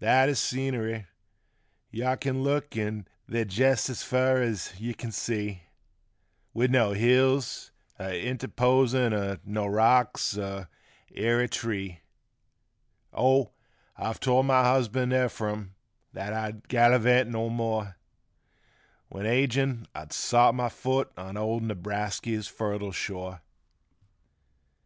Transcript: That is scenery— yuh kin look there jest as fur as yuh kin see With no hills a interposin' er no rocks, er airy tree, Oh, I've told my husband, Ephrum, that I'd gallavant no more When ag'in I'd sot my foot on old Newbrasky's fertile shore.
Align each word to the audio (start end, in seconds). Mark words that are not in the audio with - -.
That 0.00 0.30
is 0.30 0.40
scenery— 0.40 1.04
yuh 1.90 2.16
kin 2.16 2.42
look 2.42 2.70
there 2.70 3.44
jest 3.44 3.90
as 3.90 4.02
fur 4.02 4.40
as 4.40 4.72
yuh 4.80 4.94
kin 4.94 5.12
see 5.12 5.64
With 6.54 6.70
no 6.70 6.92
hills 6.94 7.72
a 8.00 8.18
interposin' 8.26 9.12
er 9.12 9.38
no 9.44 9.66
rocks, 9.66 10.38
er 10.38 10.68
airy 11.14 11.46
tree, 11.50 12.00
Oh, 13.12 13.52
I've 13.98 14.18
told 14.18 14.46
my 14.46 14.64
husband, 14.64 15.12
Ephrum, 15.12 15.74
that 16.14 16.32
I'd 16.32 16.66
gallavant 16.70 17.28
no 17.28 17.50
more 17.50 17.96
When 19.10 19.26
ag'in 19.26 19.86
I'd 19.94 20.10
sot 20.14 20.54
my 20.54 20.70
foot 20.70 21.12
on 21.18 21.36
old 21.36 21.62
Newbrasky's 21.62 22.48
fertile 22.48 22.92
shore. 22.92 23.42